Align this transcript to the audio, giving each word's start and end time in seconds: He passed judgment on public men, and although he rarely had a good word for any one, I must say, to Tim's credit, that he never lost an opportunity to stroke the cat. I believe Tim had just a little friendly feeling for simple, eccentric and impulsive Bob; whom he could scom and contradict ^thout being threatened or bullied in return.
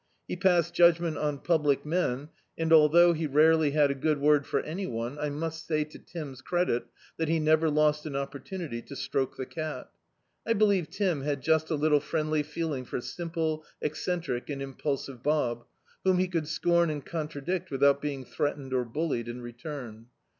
He 0.27 0.35
passed 0.35 0.73
judgment 0.73 1.19
on 1.19 1.37
public 1.41 1.85
men, 1.85 2.29
and 2.57 2.73
although 2.73 3.13
he 3.13 3.27
rarely 3.27 3.69
had 3.69 3.91
a 3.91 3.93
good 3.93 4.17
word 4.19 4.47
for 4.47 4.59
any 4.61 4.87
one, 4.87 5.19
I 5.19 5.29
must 5.29 5.67
say, 5.67 5.83
to 5.83 5.99
Tim's 5.99 6.41
credit, 6.41 6.85
that 7.17 7.27
he 7.27 7.39
never 7.39 7.69
lost 7.69 8.07
an 8.07 8.15
opportunity 8.15 8.81
to 8.81 8.95
stroke 8.95 9.37
the 9.37 9.45
cat. 9.45 9.91
I 10.43 10.53
believe 10.53 10.89
Tim 10.89 11.21
had 11.21 11.43
just 11.43 11.69
a 11.69 11.75
little 11.75 11.99
friendly 11.99 12.41
feeling 12.41 12.83
for 12.83 12.99
simple, 12.99 13.63
eccentric 13.79 14.49
and 14.49 14.59
impulsive 14.59 15.21
Bob; 15.21 15.65
whom 16.03 16.17
he 16.17 16.27
could 16.27 16.45
scom 16.45 16.89
and 16.91 17.05
contradict 17.05 17.69
^thout 17.69 18.01
being 18.01 18.25
threatened 18.25 18.73
or 18.73 18.83
bullied 18.85 19.27
in 19.27 19.43
return. 19.43 20.07